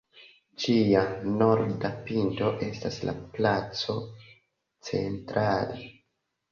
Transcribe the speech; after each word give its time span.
Ĝia 0.61 1.03
norda 1.41 1.91
pinto 2.09 2.49
estas 2.69 2.99
la 3.11 3.17
placo 3.37 3.99
"Central". 4.93 5.81